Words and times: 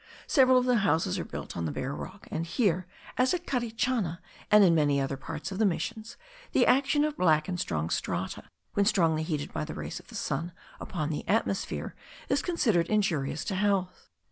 Several 0.25 0.57
of 0.57 0.65
the 0.65 0.77
houses 0.77 1.19
are 1.19 1.23
built 1.23 1.55
on 1.55 1.65
the 1.65 1.71
bare 1.71 1.93
rock; 1.93 2.27
and 2.31 2.43
here, 2.47 2.87
as 3.19 3.35
at 3.35 3.45
Carichana, 3.45 4.19
and 4.49 4.63
in 4.63 4.73
many 4.73 4.99
other 4.99 5.15
parts 5.15 5.51
of 5.51 5.59
the 5.59 5.63
missions, 5.65 6.17
the 6.53 6.65
action 6.65 7.03
of 7.03 7.15
black 7.15 7.47
and 7.47 7.59
strong 7.59 7.91
strata, 7.91 8.45
when 8.73 8.85
strongly 8.87 9.21
heated 9.21 9.53
by 9.53 9.63
the 9.63 9.75
rays 9.75 9.99
of 9.99 10.07
the 10.07 10.15
sun 10.15 10.53
upon 10.79 11.11
the 11.11 11.23
atmosphere, 11.27 11.93
is 12.29 12.41
considered 12.41 12.87
injurious 12.87 13.45
to 13.45 13.53
health. 13.53 14.09